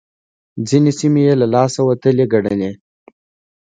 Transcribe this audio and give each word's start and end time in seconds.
ځينې 0.67 0.91
سيمې 0.99 1.21
يې 1.27 1.33
له 1.41 1.47
لاسه 1.53 1.79
وتلې 1.89 2.25
ګڼلې. 2.33 2.71